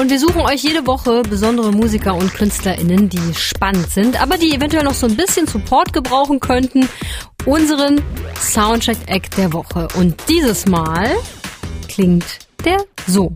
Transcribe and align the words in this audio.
Und 0.00 0.08
wir 0.08 0.18
suchen 0.18 0.40
euch 0.40 0.62
jede 0.62 0.86
Woche 0.86 1.20
besondere 1.20 1.72
Musiker 1.72 2.14
und 2.14 2.32
KünstlerInnen, 2.32 3.10
die 3.10 3.34
spannend 3.34 3.90
sind, 3.90 4.22
aber 4.22 4.38
die 4.38 4.54
eventuell 4.54 4.82
noch 4.82 4.94
so 4.94 5.06
ein 5.06 5.14
bisschen 5.14 5.46
Support 5.46 5.92
gebrauchen 5.92 6.40
könnten. 6.40 6.88
Unseren 7.44 8.00
Soundcheck-Act 8.40 9.36
der 9.36 9.52
Woche. 9.52 9.88
Und 9.98 10.16
dieses 10.26 10.64
Mal 10.64 11.10
klingt 11.86 12.24
der 12.64 12.78
so. 13.06 13.30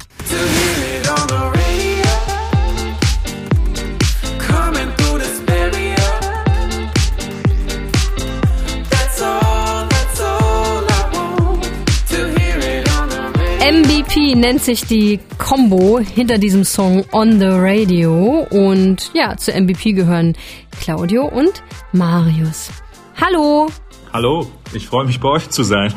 MBP 13.60 14.34
nennt 14.34 14.62
sich 14.62 14.86
die 14.86 15.20
Combo 15.44 15.98
hinter 15.98 16.38
diesem 16.38 16.64
Song 16.64 17.04
On 17.12 17.38
the 17.38 17.48
Radio. 17.50 18.46
Und 18.50 19.10
ja, 19.12 19.36
zu 19.36 19.52
MBP 19.52 19.94
gehören 19.94 20.34
Claudio 20.80 21.26
und 21.26 21.62
Marius. 21.92 22.70
Hallo! 23.20 23.68
Hallo, 24.10 24.46
ich 24.74 24.86
freue 24.86 25.04
mich 25.04 25.20
bei 25.20 25.28
euch 25.28 25.50
zu 25.50 25.62
sein. 25.62 25.92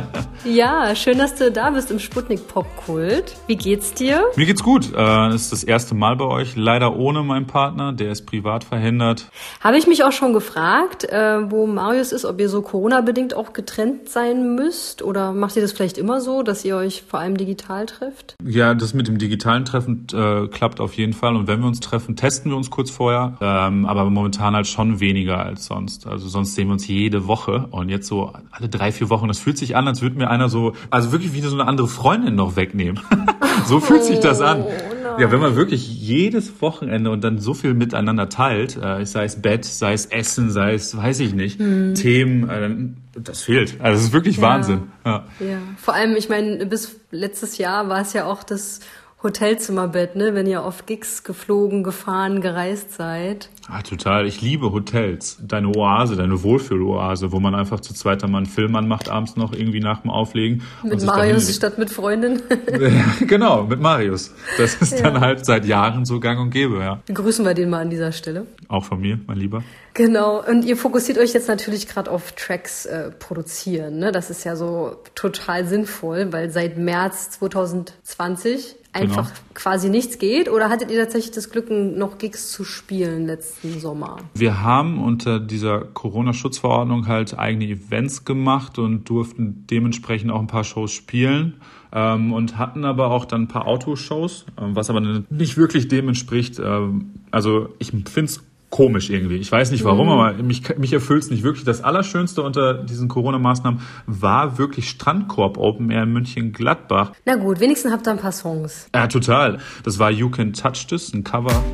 ja, 0.44 0.94
schön, 0.94 1.18
dass 1.18 1.34
du 1.34 1.50
da 1.52 1.70
bist 1.70 1.90
im 1.90 1.98
Sputnik 1.98 2.48
Popkult. 2.48 3.36
Wie 3.46 3.56
geht's 3.56 3.94
dir? 3.94 4.24
Mir 4.36 4.46
geht's 4.46 4.62
gut. 4.62 4.92
Äh, 4.94 5.28
es 5.28 5.42
ist 5.42 5.52
das 5.52 5.64
erste 5.64 5.94
Mal 5.94 6.16
bei 6.16 6.24
euch, 6.24 6.56
leider 6.56 6.96
ohne 6.96 7.22
meinen 7.22 7.46
Partner, 7.46 7.92
der 7.92 8.12
ist 8.12 8.26
privat 8.26 8.64
verhindert. 8.64 9.28
Habe 9.60 9.78
ich 9.78 9.86
mich 9.86 10.04
auch 10.04 10.12
schon 10.12 10.32
gefragt, 10.32 11.04
äh, 11.04 11.50
wo 11.50 11.66
Marius 11.66 12.12
ist, 12.12 12.24
ob 12.24 12.40
ihr 12.40 12.48
so 12.48 12.62
Corona-bedingt 12.62 13.34
auch 13.34 13.52
getrennt 13.52 14.08
sein 14.08 14.54
müsst 14.54 15.02
oder 15.02 15.32
macht 15.32 15.56
ihr 15.56 15.62
das 15.62 15.72
vielleicht 15.72 15.98
immer 15.98 16.20
so, 16.20 16.42
dass 16.42 16.64
ihr 16.64 16.76
euch 16.76 17.02
vor 17.02 17.20
allem 17.20 17.36
digital 17.36 17.86
trefft? 17.86 18.36
Ja, 18.44 18.74
das 18.74 18.94
mit 18.94 19.08
dem 19.08 19.18
digitalen 19.18 19.64
Treffen 19.64 20.06
äh, 20.12 20.48
klappt 20.48 20.80
auf 20.80 20.94
jeden 20.94 21.12
Fall 21.12 21.36
und 21.36 21.46
wenn 21.46 21.60
wir 21.60 21.66
uns 21.66 21.80
treffen, 21.80 22.16
testen 22.16 22.50
wir 22.50 22.56
uns 22.56 22.70
kurz 22.70 22.90
vorher, 22.90 23.36
ähm, 23.40 23.86
aber 23.86 24.04
momentan 24.08 24.54
halt 24.54 24.66
schon 24.66 25.00
weniger 25.00 25.38
als 25.38 25.66
sonst. 25.66 26.06
Also 26.06 26.28
sonst 26.28 26.54
sehen 26.54 26.68
wir 26.68 26.72
uns 26.72 26.86
jede 26.86 27.26
Woche 27.26 27.68
und 27.70 27.88
jetzt 27.88 28.06
so 28.06 28.15
alle 28.50 28.68
drei, 28.68 28.92
vier 28.92 29.10
Wochen. 29.10 29.28
Das 29.28 29.38
fühlt 29.38 29.58
sich 29.58 29.76
an, 29.76 29.86
als 29.88 30.02
würde 30.02 30.16
mir 30.16 30.28
einer 30.28 30.48
so, 30.48 30.74
also 30.90 31.12
wirklich 31.12 31.32
wie 31.32 31.40
so 31.40 31.54
eine 31.54 31.66
andere 31.66 31.88
Freundin 31.88 32.34
noch 32.34 32.56
wegnehmen. 32.56 33.00
so 33.66 33.80
fühlt 33.80 34.04
sich 34.04 34.20
das 34.20 34.40
an. 34.40 34.62
Oh, 34.62 35.20
ja, 35.20 35.32
wenn 35.32 35.40
man 35.40 35.56
wirklich 35.56 35.88
jedes 35.88 36.60
Wochenende 36.60 37.10
und 37.10 37.24
dann 37.24 37.38
so 37.38 37.54
viel 37.54 37.74
miteinander 37.74 38.28
teilt, 38.28 38.76
äh, 38.76 39.04
sei 39.06 39.24
es 39.24 39.40
Bett, 39.40 39.64
sei 39.64 39.92
es 39.92 40.06
Essen, 40.06 40.50
sei 40.50 40.74
es, 40.74 40.96
weiß 40.96 41.20
ich 41.20 41.34
nicht, 41.34 41.58
hm. 41.58 41.94
Themen, 41.94 42.48
äh, 42.50 43.20
das 43.20 43.42
fehlt. 43.42 43.80
Also 43.80 43.98
es 43.98 44.06
ist 44.08 44.12
wirklich 44.12 44.36
ja. 44.36 44.42
Wahnsinn. 44.42 44.82
Ja. 45.04 45.24
ja, 45.40 45.58
vor 45.78 45.94
allem, 45.94 46.16
ich 46.16 46.28
meine, 46.28 46.66
bis 46.66 47.00
letztes 47.10 47.58
Jahr 47.58 47.88
war 47.88 48.02
es 48.02 48.12
ja 48.12 48.26
auch 48.26 48.42
das 48.42 48.80
Hotelzimmerbett, 49.26 50.14
ne? 50.14 50.34
wenn 50.34 50.46
ihr 50.46 50.62
auf 50.62 50.86
Gigs 50.86 51.24
geflogen, 51.24 51.82
gefahren, 51.82 52.40
gereist 52.40 52.92
seid. 52.92 53.50
Ah, 53.68 53.82
total. 53.82 54.26
Ich 54.26 54.40
liebe 54.40 54.70
Hotels. 54.70 55.38
Deine 55.42 55.76
Oase, 55.76 56.14
deine 56.14 56.44
Wohlfühloase, 56.44 57.32
wo 57.32 57.40
man 57.40 57.56
einfach 57.56 57.80
zu 57.80 57.92
zweit 57.92 58.22
mal 58.22 58.38
einen 58.38 58.46
Film 58.46 58.76
anmacht, 58.76 59.08
abends 59.08 59.36
noch 59.36 59.52
irgendwie 59.52 59.80
nach 59.80 60.02
dem 60.02 60.10
Auflegen. 60.10 60.62
Mit 60.84 61.04
Marius 61.04 61.52
statt 61.54 61.76
mit 61.76 61.90
Freundin. 61.90 62.40
ja, 62.70 63.26
genau, 63.26 63.64
mit 63.64 63.80
Marius. 63.80 64.32
Das 64.58 64.74
ist 64.76 64.92
ja. 64.92 65.02
dann 65.02 65.20
halt 65.20 65.44
seit 65.44 65.64
Jahren 65.64 66.04
so 66.04 66.20
gang 66.20 66.38
und 66.40 66.50
gäbe, 66.50 66.78
ja. 66.78 67.02
Grüßen 67.12 67.44
wir 67.44 67.54
den 67.54 67.68
mal 67.68 67.80
an 67.80 67.90
dieser 67.90 68.12
Stelle. 68.12 68.46
Auch 68.68 68.84
von 68.84 69.00
mir, 69.00 69.18
mein 69.26 69.38
Lieber. 69.38 69.64
Genau. 69.94 70.44
Und 70.46 70.64
ihr 70.64 70.76
fokussiert 70.76 71.18
euch 71.18 71.32
jetzt 71.32 71.48
natürlich 71.48 71.88
gerade 71.88 72.10
auf 72.10 72.32
Tracks 72.32 72.86
äh, 72.86 73.10
produzieren. 73.10 73.98
Ne? 73.98 74.12
Das 74.12 74.30
ist 74.30 74.44
ja 74.44 74.54
so 74.54 74.96
total 75.14 75.66
sinnvoll, 75.66 76.32
weil 76.32 76.50
seit 76.50 76.78
März 76.78 77.30
2020 77.30 78.76
einfach 78.96 79.28
genau. 79.28 79.40
quasi 79.54 79.88
nichts 79.88 80.18
geht? 80.18 80.48
Oder 80.50 80.68
hattet 80.70 80.90
ihr 80.90 80.98
tatsächlich 80.98 81.32
das 81.32 81.50
Glück, 81.50 81.70
noch 81.70 82.18
Gigs 82.18 82.50
zu 82.50 82.64
spielen 82.64 83.26
letzten 83.26 83.78
Sommer? 83.78 84.18
Wir 84.34 84.62
haben 84.62 85.02
unter 85.02 85.40
dieser 85.40 85.80
Corona-Schutzverordnung 85.80 87.06
halt 87.06 87.38
eigene 87.38 87.66
Events 87.66 88.24
gemacht 88.24 88.78
und 88.78 89.08
durften 89.08 89.66
dementsprechend 89.70 90.30
auch 90.30 90.40
ein 90.40 90.46
paar 90.46 90.64
Shows 90.64 90.92
spielen. 90.92 91.54
Ähm, 91.92 92.32
und 92.32 92.58
hatten 92.58 92.84
aber 92.84 93.10
auch 93.10 93.24
dann 93.24 93.42
ein 93.42 93.48
paar 93.48 93.66
Autoshows, 93.66 94.44
ähm, 94.60 94.74
was 94.74 94.90
aber 94.90 95.00
nicht 95.30 95.56
wirklich 95.56 95.88
dem 95.88 96.08
entspricht. 96.08 96.58
Ähm, 96.58 97.12
also 97.30 97.68
ich 97.78 97.90
finde 97.90 98.24
es 98.24 98.42
komisch 98.76 99.08
irgendwie. 99.08 99.36
Ich 99.36 99.50
weiß 99.50 99.70
nicht 99.70 99.84
warum, 99.84 100.06
mhm. 100.06 100.12
aber 100.12 100.32
mich, 100.42 100.76
mich 100.76 100.92
erfüllt 100.92 101.22
es 101.22 101.30
nicht 101.30 101.42
wirklich. 101.42 101.64
Das 101.64 101.82
Allerschönste 101.82 102.42
unter 102.42 102.74
diesen 102.74 103.08
Corona-Maßnahmen 103.08 103.80
war 104.06 104.58
wirklich 104.58 104.90
Strandkorb 104.90 105.56
Open 105.56 105.90
Air 105.90 106.02
in 106.02 106.12
München-Gladbach. 106.12 107.12
Na 107.24 107.36
gut, 107.36 107.58
wenigstens 107.60 107.90
habt 107.90 108.06
ihr 108.06 108.10
ein 108.10 108.18
paar 108.18 108.32
Songs. 108.32 108.88
Ja, 108.94 109.06
total. 109.06 109.60
Das 109.82 109.98
war 109.98 110.10
You 110.10 110.28
Can 110.28 110.52
Touch 110.52 110.86
This, 110.88 111.14
ein 111.14 111.24
Cover. 111.24 111.64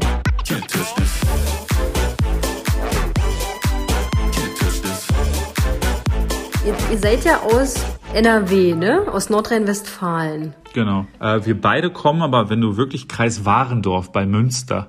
Ihr, 6.64 6.76
ihr 6.92 6.98
seid 6.98 7.24
ja 7.24 7.40
aus 7.40 7.74
NRW, 8.14 8.74
ne? 8.74 9.06
Aus 9.10 9.30
Nordrhein-Westfalen. 9.30 10.54
Genau. 10.74 11.06
Äh, 11.20 11.40
wir 11.44 11.58
beide 11.58 11.90
kommen 11.90 12.22
aber, 12.22 12.50
wenn 12.50 12.60
du 12.60 12.76
wirklich 12.76 13.08
Kreis 13.08 13.44
Warendorf 13.44 14.12
bei 14.12 14.26
Münster. 14.26 14.88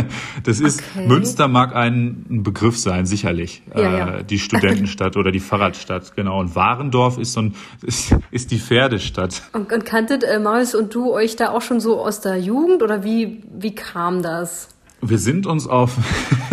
das 0.44 0.60
ist, 0.60 0.82
okay. 0.94 1.06
Münster 1.06 1.48
mag 1.48 1.74
ein, 1.74 2.24
ein, 2.28 2.42
Begriff 2.42 2.76
sein, 2.78 3.06
sicherlich. 3.06 3.62
Ja, 3.74 3.80
äh, 3.80 3.98
ja. 3.98 4.22
Die 4.22 4.38
Studentenstadt 4.38 5.16
oder 5.16 5.30
die 5.30 5.40
Fahrradstadt, 5.40 6.16
genau. 6.16 6.40
Und 6.40 6.56
Warendorf 6.56 7.18
ist 7.18 7.34
so 7.34 7.42
ein, 7.42 7.54
ist, 7.82 8.14
ist 8.30 8.50
die 8.50 8.58
Pferdestadt. 8.58 9.42
Und, 9.52 9.72
und 9.72 9.84
kanntet 9.84 10.24
äh, 10.24 10.38
Marius 10.40 10.74
und 10.74 10.94
du 10.94 11.12
euch 11.12 11.36
da 11.36 11.50
auch 11.50 11.62
schon 11.62 11.80
so 11.80 12.00
aus 12.00 12.20
der 12.20 12.38
Jugend 12.38 12.82
oder 12.82 13.04
wie, 13.04 13.42
wie 13.52 13.74
kam 13.74 14.22
das? 14.22 14.73
Wir 15.06 15.18
sind 15.18 15.46
uns 15.46 15.66
auf, 15.66 15.98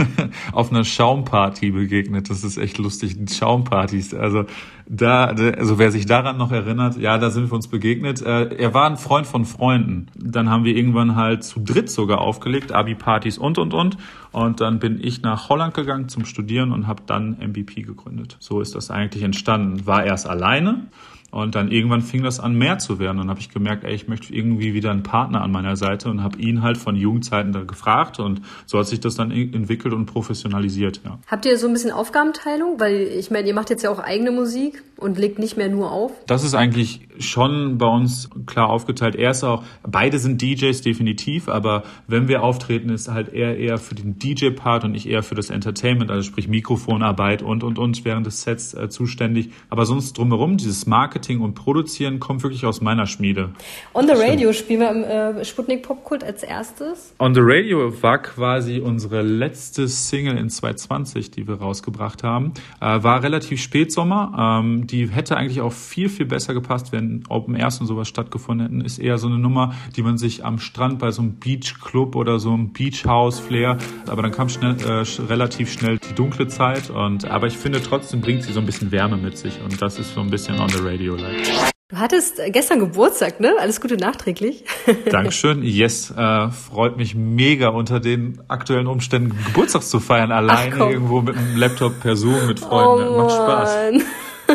auf 0.51 0.71
einer 0.71 0.83
Schaumparty 0.83 1.71
begegnet. 1.71 2.29
Das 2.29 2.43
ist 2.43 2.57
echt 2.57 2.77
lustig. 2.77 3.17
Schaumpartys. 3.31 4.13
Also 4.13 4.45
da, 4.87 5.25
also 5.25 5.79
wer 5.79 5.91
sich 5.91 6.05
daran 6.05 6.37
noch 6.37 6.51
erinnert, 6.51 6.97
ja, 6.97 7.17
da 7.17 7.29
sind 7.29 7.49
wir 7.49 7.53
uns 7.53 7.69
begegnet. 7.69 8.21
Äh, 8.21 8.53
er 8.55 8.73
war 8.73 8.89
ein 8.89 8.97
Freund 8.97 9.25
von 9.25 9.45
Freunden. 9.45 10.07
Dann 10.15 10.49
haben 10.49 10.65
wir 10.65 10.75
irgendwann 10.75 11.15
halt 11.15 11.45
zu 11.45 11.61
dritt 11.61 11.89
sogar 11.89 12.19
aufgelegt, 12.19 12.73
Abi-Partys 12.73 13.37
und 13.37 13.57
und 13.57 13.73
und. 13.73 13.97
Und 14.31 14.59
dann 14.59 14.79
bin 14.79 14.99
ich 15.01 15.21
nach 15.21 15.47
Holland 15.47 15.73
gegangen 15.73 16.09
zum 16.09 16.25
Studieren 16.25 16.73
und 16.73 16.87
habe 16.87 17.03
dann 17.05 17.37
MVP 17.37 17.83
gegründet. 17.83 18.35
So 18.39 18.59
ist 18.59 18.75
das 18.75 18.91
eigentlich 18.91 19.23
entstanden. 19.23 19.85
War 19.85 20.03
erst 20.03 20.27
alleine 20.27 20.87
und 21.31 21.55
dann 21.55 21.71
irgendwann 21.71 22.01
fing 22.01 22.23
das 22.23 22.39
an, 22.39 22.55
mehr 22.55 22.77
zu 22.77 22.99
werden. 22.99 23.19
Und 23.19 23.29
habe 23.29 23.39
ich 23.39 23.49
gemerkt, 23.49 23.85
ey, 23.85 23.93
ich 23.93 24.07
möchte 24.07 24.33
irgendwie 24.33 24.73
wieder 24.73 24.91
einen 24.91 25.03
Partner 25.03 25.41
an 25.41 25.51
meiner 25.51 25.77
Seite 25.77 26.09
und 26.09 26.21
habe 26.21 26.37
ihn 26.37 26.61
halt 26.61 26.77
von 26.77 26.95
Jugendzeiten 26.95 27.53
da 27.53 27.63
gefragt. 27.63 28.19
Und 28.19 28.41
so 28.65 28.77
hat 28.77 28.87
sich 28.87 28.99
das 28.99 29.15
dann 29.15 29.31
entwickelt 29.31 29.93
und 29.93 30.05
professionalisiert. 30.05 31.01
Ja. 31.05 31.19
Habt 31.27 31.45
ihr 31.45 31.57
so 31.57 31.67
ein 31.67 31.73
bisschen 31.73 31.91
Aufgabenteilung? 31.91 32.79
Weil 32.79 33.01
ich 33.01 33.31
meine, 33.31 33.47
ihr 33.47 33.53
macht 33.53 33.69
jetzt 33.69 33.83
ja 33.83 33.89
auch 33.89 33.99
eigene 33.99 34.31
Musik 34.31 34.83
und 34.97 35.17
legt 35.17 35.39
nicht 35.39 35.57
mehr 35.57 35.69
nur 35.69 35.91
auf. 35.91 36.11
Das 36.27 36.43
ist 36.43 36.53
eigentlich 36.53 37.07
schon 37.19 37.77
bei 37.77 37.87
uns 37.87 38.29
klar 38.45 38.69
aufgeteilt. 38.69 39.15
Er 39.15 39.31
ist 39.31 39.43
auch, 39.43 39.63
beide 39.83 40.19
sind 40.19 40.41
DJs 40.41 40.79
definitiv, 40.81 41.47
aber 41.49 41.83
wenn 42.07 42.27
wir 42.27 42.43
auftreten, 42.43 42.89
ist 42.89 43.09
halt 43.09 43.33
er 43.33 43.57
eher 43.57 43.77
für 43.77 43.95
den 43.95 44.19
DJ-Part 44.19 44.83
und 44.83 44.95
ich 44.95 45.07
eher 45.07 45.23
für 45.23 45.35
das 45.35 45.49
Entertainment, 45.49 46.11
also 46.11 46.23
sprich 46.23 46.47
Mikrofonarbeit 46.47 47.41
und 47.41 47.63
und 47.63 47.79
und 47.79 48.03
während 48.05 48.27
des 48.27 48.41
Sets 48.41 48.73
äh, 48.73 48.89
zuständig. 48.89 49.51
Aber 49.69 49.85
sonst 49.85 50.17
drumherum, 50.17 50.57
dieses 50.57 50.85
Marketing 50.85 51.20
Marketing 51.21 51.41
und 51.41 51.53
Produzieren 51.53 52.19
kommt 52.19 52.41
wirklich 52.41 52.65
aus 52.65 52.81
meiner 52.81 53.05
Schmiede. 53.05 53.51
On 53.93 54.07
the 54.07 54.13
Radio 54.15 54.53
spielen 54.53 54.79
wir 54.79 54.89
im 54.89 55.03
äh, 55.03 55.45
Sputnik 55.45 55.83
Popkult 55.83 56.23
als 56.23 56.41
erstes. 56.41 57.13
On 57.19 57.35
the 57.35 57.41
Radio 57.43 57.93
war 58.01 58.17
quasi 58.17 58.79
unsere 58.79 59.21
letzte 59.21 59.87
Single 59.87 60.35
in 60.35 60.49
2020, 60.49 61.29
die 61.29 61.47
wir 61.47 61.55
rausgebracht 61.55 62.23
haben. 62.23 62.53
Äh, 62.79 63.03
war 63.03 63.21
relativ 63.21 63.61
Spätsommer. 63.61 64.61
Ähm, 64.63 64.87
die 64.87 65.09
hätte 65.09 65.37
eigentlich 65.37 65.61
auch 65.61 65.73
viel, 65.73 66.09
viel 66.09 66.25
besser 66.25 66.55
gepasst, 66.55 66.91
wenn 66.91 67.23
Open 67.29 67.55
Airs 67.55 67.79
und 67.79 67.85
sowas 67.85 68.07
stattgefunden 68.07 68.65
hätten. 68.65 68.81
Ist 68.81 68.97
eher 68.97 69.19
so 69.19 69.27
eine 69.27 69.37
Nummer, 69.37 69.75
die 69.95 70.01
man 70.01 70.17
sich 70.17 70.43
am 70.43 70.57
Strand 70.57 70.97
bei 70.97 71.11
so 71.11 71.21
einem 71.21 71.37
Beachclub 71.37 72.15
oder 72.15 72.39
so 72.39 72.51
einem 72.51 72.73
Beachhouse-Flair, 72.73 73.77
aber 74.07 74.23
dann 74.23 74.31
kam 74.31 74.49
schnell, 74.49 74.75
äh, 74.83 75.03
relativ 75.27 75.71
schnell 75.71 75.99
die 75.99 76.15
dunkle 76.15 76.47
Zeit. 76.47 76.89
Und, 76.89 77.25
aber 77.25 77.45
ich 77.45 77.57
finde 77.57 77.79
trotzdem 77.79 78.21
bringt 78.21 78.41
sie 78.41 78.53
so 78.53 78.59
ein 78.59 78.65
bisschen 78.65 78.91
Wärme 78.91 79.17
mit 79.17 79.37
sich 79.37 79.61
und 79.63 79.79
das 79.79 79.99
ist 79.99 80.15
so 80.15 80.21
ein 80.21 80.31
bisschen 80.31 80.59
on 80.59 80.69
the 80.69 80.79
radio. 80.79 81.10
Radio 81.19 81.71
Du 81.91 81.97
hattest 81.97 82.39
gestern 82.53 82.79
Geburtstag, 82.79 83.41
ne? 83.41 83.53
Alles 83.59 83.81
Gute 83.81 83.97
nachträglich. 83.97 84.63
Dankeschön. 85.11 85.61
Yes, 85.61 86.09
äh, 86.09 86.49
freut 86.49 86.95
mich 86.95 87.15
mega 87.15 87.67
unter 87.67 87.99
den 87.99 88.39
aktuellen 88.47 88.87
Umständen 88.87 89.35
Geburtstag 89.47 89.83
zu 89.83 89.99
feiern, 89.99 90.31
alleine 90.31 90.77
irgendwo 90.77 91.21
mit 91.21 91.35
einem 91.35 91.57
Laptop 91.57 91.99
per 91.99 92.15
Zoom 92.15 92.47
mit 92.47 92.61
Freunden. 92.61 93.09
Oh, 93.09 93.17
Macht 93.17 93.31
Spaß. 93.31 93.77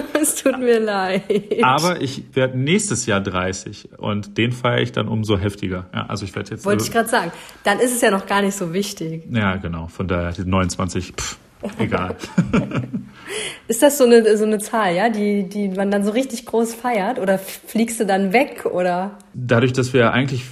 es 0.20 0.34
tut 0.36 0.58
mir 0.58 0.80
leid. 0.80 1.24
Aber 1.62 2.00
ich 2.00 2.24
werde 2.34 2.58
nächstes 2.58 3.04
Jahr 3.04 3.20
30 3.20 3.90
und 3.98 4.38
den 4.38 4.52
feiere 4.52 4.80
ich 4.80 4.92
dann 4.92 5.06
umso 5.06 5.38
heftiger. 5.38 5.90
Ja, 5.92 6.06
also 6.06 6.24
ich 6.24 6.34
werde 6.34 6.52
jetzt. 6.52 6.64
Wollte 6.64 6.84
ich 6.84 6.90
gerade 6.90 7.08
sagen. 7.08 7.32
Dann 7.64 7.80
ist 7.80 7.94
es 7.94 8.00
ja 8.00 8.10
noch 8.10 8.26
gar 8.26 8.40
nicht 8.40 8.56
so 8.56 8.72
wichtig. 8.72 9.24
Ja, 9.30 9.56
genau. 9.56 9.88
Von 9.88 10.08
daher 10.08 10.32
die 10.32 10.44
29. 10.44 11.12
Pff, 11.16 11.36
egal. 11.78 12.16
Ist 13.68 13.82
das 13.82 13.98
so 13.98 14.04
eine, 14.04 14.36
so 14.36 14.44
eine 14.44 14.58
Zahl, 14.58 14.94
ja, 14.94 15.08
die, 15.08 15.48
die 15.48 15.68
man 15.68 15.90
dann 15.90 16.04
so 16.04 16.12
richtig 16.12 16.46
groß 16.46 16.74
feiert? 16.74 17.18
Oder 17.18 17.38
fliegst 17.38 17.98
du 17.98 18.06
dann 18.06 18.32
weg? 18.32 18.66
Oder? 18.66 19.18
Dadurch, 19.34 19.72
dass 19.72 19.92
wir 19.92 20.12
eigentlich 20.12 20.44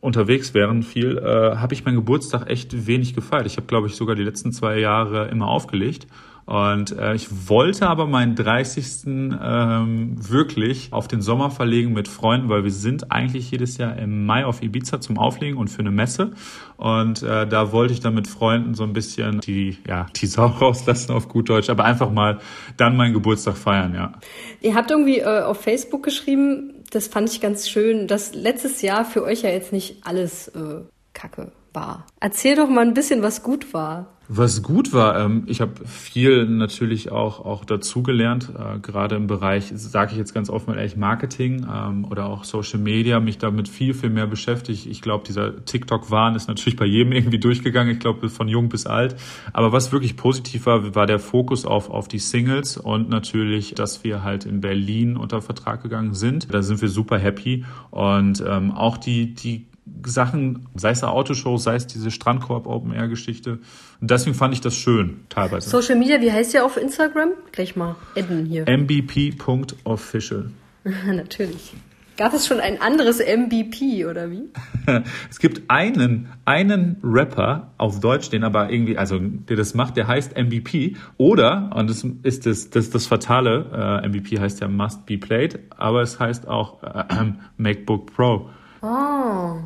unterwegs 0.00 0.54
wären 0.54 0.82
viel, 0.82 1.18
äh, 1.18 1.56
habe 1.56 1.74
ich 1.74 1.84
meinen 1.84 1.96
Geburtstag 1.96 2.48
echt 2.48 2.86
wenig 2.86 3.14
gefeiert. 3.14 3.46
Ich 3.46 3.56
habe, 3.56 3.66
glaube 3.66 3.88
ich, 3.88 3.96
sogar 3.96 4.14
die 4.14 4.22
letzten 4.22 4.52
zwei 4.52 4.78
Jahre 4.78 5.28
immer 5.28 5.48
aufgelegt. 5.48 6.06
Und 6.46 6.96
äh, 6.98 7.14
ich 7.14 7.48
wollte 7.48 7.88
aber 7.88 8.06
meinen 8.06 8.34
30. 8.34 9.06
Ähm, 9.06 10.16
wirklich 10.18 10.92
auf 10.92 11.06
den 11.06 11.22
Sommer 11.22 11.50
verlegen 11.50 11.92
mit 11.92 12.08
Freunden, 12.08 12.48
weil 12.48 12.64
wir 12.64 12.72
sind 12.72 13.12
eigentlich 13.12 13.50
jedes 13.50 13.76
Jahr 13.76 13.96
im 13.96 14.26
Mai 14.26 14.44
auf 14.44 14.62
Ibiza 14.62 15.00
zum 15.00 15.18
Auflegen 15.18 15.58
und 15.58 15.68
für 15.68 15.80
eine 15.80 15.90
Messe. 15.90 16.32
Und 16.76 17.22
äh, 17.22 17.46
da 17.46 17.72
wollte 17.72 17.92
ich 17.92 18.00
dann 18.00 18.14
mit 18.14 18.26
Freunden 18.26 18.74
so 18.74 18.82
ein 18.84 18.92
bisschen 18.92 19.40
die, 19.40 19.78
ja, 19.86 20.06
die 20.16 20.26
Sau 20.26 20.46
rauslassen 20.60 21.12
auf 21.12 21.28
gut 21.28 21.48
Deutsch, 21.48 21.70
aber 21.70 21.84
einfach 21.84 22.10
mal 22.10 22.38
dann 22.76 22.96
meinen 22.96 23.14
Geburtstag 23.14 23.56
feiern, 23.56 23.94
ja. 23.94 24.12
Ihr 24.60 24.74
habt 24.74 24.90
irgendwie 24.90 25.18
äh, 25.18 25.42
auf 25.42 25.60
Facebook 25.60 26.02
geschrieben, 26.02 26.74
das 26.90 27.08
fand 27.08 27.30
ich 27.30 27.40
ganz 27.40 27.68
schön, 27.68 28.08
dass 28.08 28.34
letztes 28.34 28.82
Jahr 28.82 29.04
für 29.04 29.22
euch 29.22 29.42
ja 29.42 29.50
jetzt 29.50 29.72
nicht 29.72 30.04
alles 30.04 30.48
äh, 30.48 30.80
Kacke 31.12 31.52
war. 31.72 32.06
Erzähl 32.20 32.56
doch 32.56 32.68
mal 32.68 32.82
ein 32.82 32.94
bisschen, 32.94 33.22
was 33.22 33.42
gut 33.42 33.72
war. 33.72 34.06
Was 34.32 34.62
gut 34.62 34.92
war, 34.92 35.18
ähm, 35.18 35.42
ich 35.46 35.60
habe 35.60 35.84
viel 35.86 36.46
natürlich 36.46 37.10
auch 37.10 37.44
auch 37.44 37.64
dazugelernt, 37.64 38.52
äh, 38.56 38.78
gerade 38.78 39.16
im 39.16 39.26
Bereich, 39.26 39.72
sage 39.74 40.12
ich 40.12 40.18
jetzt 40.18 40.32
ganz 40.32 40.48
offen 40.50 40.72
ehrlich, 40.72 40.96
Marketing 40.96 41.66
ähm, 41.68 42.04
oder 42.08 42.26
auch 42.26 42.44
Social 42.44 42.78
Media, 42.78 43.18
mich 43.18 43.38
damit 43.38 43.68
viel 43.68 43.92
viel 43.92 44.10
mehr 44.10 44.28
beschäftigt. 44.28 44.86
Ich 44.86 45.02
glaube, 45.02 45.24
dieser 45.26 45.64
TikTok-Wahn 45.64 46.36
ist 46.36 46.46
natürlich 46.46 46.76
bei 46.76 46.84
jedem 46.86 47.10
irgendwie 47.12 47.40
durchgegangen. 47.40 47.92
Ich 47.92 47.98
glaube, 47.98 48.28
von 48.28 48.46
jung 48.46 48.68
bis 48.68 48.86
alt. 48.86 49.16
Aber 49.52 49.72
was 49.72 49.90
wirklich 49.90 50.16
positiv 50.16 50.66
war, 50.66 50.94
war 50.94 51.06
der 51.06 51.18
Fokus 51.18 51.66
auf 51.66 51.90
auf 51.90 52.06
die 52.06 52.20
Singles 52.20 52.76
und 52.76 53.08
natürlich, 53.08 53.74
dass 53.74 54.04
wir 54.04 54.22
halt 54.22 54.46
in 54.46 54.60
Berlin 54.60 55.16
unter 55.16 55.42
Vertrag 55.42 55.82
gegangen 55.82 56.14
sind. 56.14 56.54
Da 56.54 56.62
sind 56.62 56.80
wir 56.80 56.88
super 56.88 57.18
happy 57.18 57.64
und 57.90 58.44
ähm, 58.46 58.70
auch 58.70 58.96
die 58.96 59.34
die 59.34 59.66
Sachen, 60.04 60.68
sei 60.74 60.90
es 60.90 61.02
eine 61.02 61.12
Autoshow, 61.12 61.56
sei 61.56 61.74
es 61.74 61.86
diese 61.86 62.10
Strandkorb 62.10 62.66
Open 62.66 62.92
Air 62.92 63.08
Geschichte. 63.08 63.58
Und 64.00 64.10
deswegen 64.10 64.34
fand 64.34 64.54
ich 64.54 64.60
das 64.60 64.74
schön, 64.74 65.20
teilweise. 65.28 65.68
Social 65.68 65.96
Media, 65.96 66.20
wie 66.20 66.32
heißt 66.32 66.54
ihr 66.54 66.64
auf 66.64 66.76
Instagram? 66.76 67.30
Gleich 67.52 67.76
mal 67.76 67.96
adden 68.16 68.46
hier. 68.46 68.66
mbp.official. 68.66 70.50
Natürlich. 71.06 71.74
Gab 72.20 72.34
es 72.34 72.46
schon 72.46 72.60
ein 72.60 72.82
anderes 72.82 73.18
MVP 73.18 74.04
oder 74.04 74.30
wie? 74.30 74.50
es 75.30 75.38
gibt 75.38 75.62
einen, 75.68 76.28
einen 76.44 76.96
Rapper 77.02 77.70
auf 77.78 78.00
Deutsch, 78.00 78.28
den 78.28 78.44
aber 78.44 78.70
irgendwie, 78.70 78.98
also 78.98 79.18
der 79.18 79.56
das 79.56 79.72
macht, 79.72 79.96
der 79.96 80.06
heißt 80.06 80.36
MVP. 80.36 80.96
Oder, 81.16 81.70
und 81.74 81.88
das 81.88 82.04
ist 82.22 82.44
das, 82.44 82.68
das, 82.68 82.90
das 82.90 83.06
Fatale, 83.06 84.02
äh, 84.04 84.06
MVP 84.06 84.38
heißt 84.38 84.60
ja 84.60 84.68
Must 84.68 85.06
Be 85.06 85.16
Played, 85.16 85.60
aber 85.78 86.02
es 86.02 86.20
heißt 86.20 86.46
auch 86.46 86.82
äh, 86.82 87.04
äh, 87.08 87.32
MacBook 87.56 88.12
Pro. 88.14 88.50
Oh. 88.82 88.86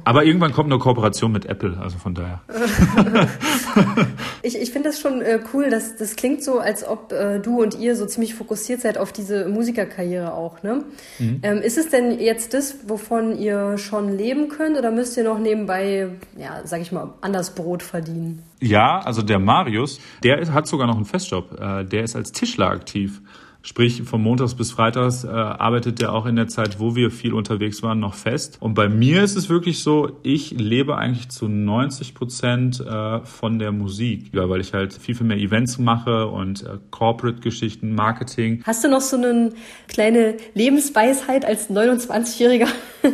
Aber 0.04 0.24
irgendwann 0.24 0.52
kommt 0.52 0.72
eine 0.72 0.80
Kooperation 0.80 1.30
mit 1.30 1.46
Apple, 1.46 1.78
also 1.80 1.98
von 1.98 2.14
daher. 2.14 2.40
ich 4.42 4.60
ich 4.60 4.70
finde 4.72 4.88
das 4.88 4.98
schon 4.98 5.22
äh, 5.22 5.38
cool, 5.52 5.70
dass 5.70 5.96
das 5.96 6.16
klingt 6.16 6.42
so, 6.42 6.58
als 6.58 6.86
ob 6.86 7.12
äh, 7.12 7.38
du 7.38 7.62
und 7.62 7.78
ihr 7.78 7.94
so 7.94 8.06
ziemlich 8.06 8.34
fokussiert 8.34 8.80
seid 8.80 8.98
auf 8.98 9.12
diese 9.12 9.48
Musikerkarriere 9.48 10.34
auch. 10.34 10.64
Ne? 10.64 10.84
Mhm. 11.20 11.40
Ähm, 11.44 11.58
ist 11.58 11.78
es 11.78 11.90
denn 11.90 12.18
jetzt 12.18 12.54
das, 12.54 12.88
wovon 12.88 13.38
ihr 13.38 13.78
schon 13.78 14.16
leben 14.16 14.48
könnt, 14.48 14.76
oder 14.76 14.90
müsst 14.90 15.16
ihr 15.16 15.24
noch 15.24 15.38
nebenbei, 15.38 16.08
ja, 16.36 16.62
sag 16.64 16.80
ich 16.80 16.90
mal, 16.90 17.14
anders 17.20 17.54
Brot 17.54 17.84
verdienen? 17.84 18.42
Ja, 18.60 18.98
also 18.98 19.22
der 19.22 19.38
Marius, 19.38 20.00
der 20.24 20.52
hat 20.52 20.66
sogar 20.66 20.88
noch 20.88 20.96
einen 20.96 21.04
Festjob. 21.04 21.60
Äh, 21.60 21.84
der 21.84 22.02
ist 22.02 22.16
als 22.16 22.32
Tischler 22.32 22.70
aktiv. 22.70 23.20
Sprich, 23.66 24.02
von 24.02 24.20
Montags 24.20 24.54
bis 24.54 24.72
Freitags 24.72 25.24
äh, 25.24 25.28
arbeitet 25.28 25.98
er 26.02 26.12
auch 26.12 26.26
in 26.26 26.36
der 26.36 26.48
Zeit, 26.48 26.80
wo 26.80 26.96
wir 26.96 27.10
viel 27.10 27.32
unterwegs 27.32 27.82
waren, 27.82 27.98
noch 27.98 28.12
fest. 28.12 28.58
Und 28.60 28.74
bei 28.74 28.90
mir 28.90 29.24
ist 29.24 29.36
es 29.36 29.48
wirklich 29.48 29.82
so, 29.82 30.18
ich 30.22 30.50
lebe 30.50 30.98
eigentlich 30.98 31.30
zu 31.30 31.48
90 31.48 32.14
Prozent 32.14 32.80
äh, 32.80 33.20
von 33.20 33.58
der 33.58 33.72
Musik, 33.72 34.34
ja, 34.34 34.50
weil 34.50 34.60
ich 34.60 34.74
halt 34.74 34.92
viel, 34.92 35.14
viel 35.14 35.26
mehr 35.26 35.38
Events 35.38 35.78
mache 35.78 36.26
und 36.26 36.62
äh, 36.62 36.76
Corporate-Geschichten, 36.90 37.94
Marketing. 37.94 38.62
Hast 38.66 38.84
du 38.84 38.88
noch 38.88 39.00
so 39.00 39.16
eine 39.16 39.48
kleine 39.88 40.36
Lebensweisheit 40.52 41.46
als 41.46 41.70
29-Jähriger 41.70 42.68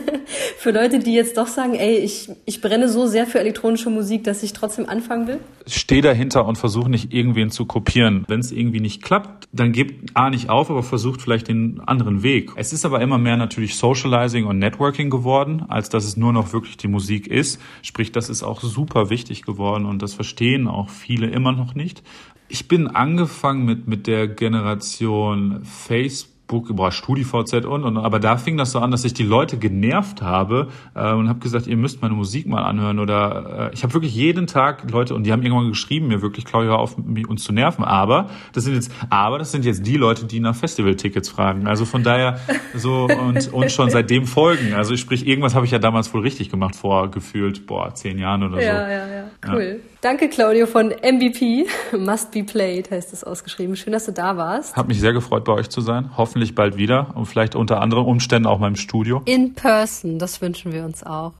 für 0.60 0.72
Leute, 0.72 0.98
die 0.98 1.14
jetzt 1.14 1.38
doch 1.38 1.46
sagen, 1.46 1.72
ey, 1.74 1.96
ich, 1.96 2.28
ich 2.44 2.60
brenne 2.60 2.90
so 2.90 3.06
sehr 3.06 3.26
für 3.26 3.40
elektronische 3.40 3.88
Musik, 3.88 4.24
dass 4.24 4.42
ich 4.42 4.52
trotzdem 4.52 4.86
anfangen 4.90 5.26
will? 5.26 5.40
Steh 5.66 6.02
dahinter 6.02 6.44
und 6.44 6.58
versuche 6.58 6.90
nicht 6.90 7.14
irgendwen 7.14 7.50
zu 7.50 7.64
kopieren. 7.64 8.26
Wenn 8.28 8.40
es 8.40 8.52
irgendwie 8.52 8.80
nicht 8.80 9.00
klappt, 9.02 9.48
dann 9.52 9.72
gebt 9.72 10.14
A 10.14 10.28
nicht 10.28 10.50
auf, 10.50 10.70
aber 10.70 10.82
versucht 10.82 11.22
vielleicht 11.22 11.48
den 11.48 11.80
anderen 11.80 12.22
Weg. 12.22 12.50
Es 12.56 12.74
ist 12.74 12.84
aber 12.84 13.00
immer 13.00 13.16
mehr 13.16 13.38
natürlich 13.38 13.76
Socializing 13.76 14.44
und 14.44 14.58
Networking 14.58 15.08
geworden, 15.08 15.64
als 15.66 15.88
dass 15.88 16.04
es 16.04 16.18
nur 16.18 16.34
noch 16.34 16.52
wirklich 16.52 16.76
die 16.76 16.88
Musik 16.88 17.26
ist. 17.26 17.58
Sprich, 17.80 18.12
das 18.12 18.28
ist 18.28 18.42
auch 18.42 18.60
super 18.60 19.08
wichtig 19.08 19.44
geworden 19.44 19.86
und 19.86 20.02
das 20.02 20.12
verstehen 20.12 20.68
auch 20.68 20.90
viele 20.90 21.28
immer 21.28 21.52
noch 21.52 21.74
nicht. 21.74 22.02
Ich 22.48 22.68
bin 22.68 22.86
angefangen 22.86 23.64
mit, 23.64 23.88
mit 23.88 24.06
der 24.06 24.28
Generation 24.28 25.60
Facebook, 25.64 26.29
boah, 26.50 26.90
StudiVZ 26.90 27.64
und, 27.64 27.84
und, 27.84 27.96
aber 27.96 28.18
da 28.18 28.36
fing 28.36 28.56
das 28.56 28.72
so 28.72 28.80
an, 28.80 28.90
dass 28.90 29.04
ich 29.04 29.14
die 29.14 29.22
Leute 29.22 29.58
genervt 29.58 30.22
habe 30.22 30.68
äh, 30.94 31.12
und 31.12 31.28
habe 31.28 31.38
gesagt, 31.38 31.66
ihr 31.66 31.76
müsst 31.76 32.02
meine 32.02 32.14
Musik 32.14 32.46
mal 32.46 32.62
anhören 32.62 32.98
oder 32.98 33.70
äh, 33.70 33.74
ich 33.74 33.82
habe 33.82 33.94
wirklich 33.94 34.14
jeden 34.14 34.46
Tag 34.46 34.90
Leute 34.90 35.14
und 35.14 35.24
die 35.24 35.32
haben 35.32 35.42
irgendwann 35.42 35.68
geschrieben, 35.68 36.08
mir 36.08 36.22
wirklich, 36.22 36.44
Claudia, 36.44 36.74
auf, 36.74 36.96
uns 37.28 37.44
zu 37.44 37.52
nerven, 37.52 37.84
aber 37.84 38.28
das 38.52 38.64
sind 38.64 38.74
jetzt, 38.74 38.92
aber 39.08 39.38
das 39.38 39.52
sind 39.52 39.64
jetzt 39.64 39.86
die 39.86 39.96
Leute, 39.96 40.26
die 40.26 40.40
nach 40.40 40.54
Festivaltickets 40.54 41.28
fragen. 41.28 41.66
Also 41.66 41.84
von 41.84 42.02
daher 42.02 42.40
so 42.74 43.06
und, 43.06 43.52
und 43.52 43.70
schon 43.70 43.90
seitdem 43.90 44.26
folgen. 44.26 44.74
Also 44.74 44.96
sprich, 44.96 45.26
irgendwas 45.26 45.54
habe 45.54 45.66
ich 45.66 45.72
ja 45.72 45.78
damals 45.78 46.12
wohl 46.12 46.22
richtig 46.22 46.50
gemacht 46.50 46.76
vor 46.76 47.10
gefühlt, 47.10 47.66
boah, 47.66 47.94
zehn 47.94 48.18
Jahren 48.18 48.42
oder 48.42 48.56
so. 48.56 48.66
Ja, 48.66 48.88
ja, 48.88 49.06
ja, 49.08 49.24
cool. 49.52 49.80
Ja. 49.82 49.90
Danke, 50.02 50.30
Claudio 50.30 50.66
von 50.66 50.88
MVP. 50.88 51.66
Must 51.98 52.30
be 52.30 52.42
played 52.42 52.90
heißt 52.90 53.12
es 53.12 53.22
ausgeschrieben. 53.22 53.76
Schön, 53.76 53.92
dass 53.92 54.06
du 54.06 54.12
da 54.12 54.34
warst. 54.38 54.74
Hat 54.74 54.88
mich 54.88 54.98
sehr 54.98 55.12
gefreut, 55.12 55.44
bei 55.44 55.52
euch 55.52 55.68
zu 55.68 55.82
sein. 55.82 56.16
Hoffentlich 56.40 56.54
bald 56.54 56.78
wieder 56.78 57.08
und 57.16 57.26
vielleicht 57.26 57.54
unter 57.54 57.82
anderen 57.82 58.06
Umständen 58.06 58.46
auch 58.46 58.58
mal 58.58 58.68
im 58.68 58.76
Studio. 58.76 59.20
In 59.26 59.52
person, 59.52 60.18
das 60.18 60.40
wünschen 60.40 60.72
wir 60.72 60.86
uns 60.86 61.04
auch. 61.04 61.34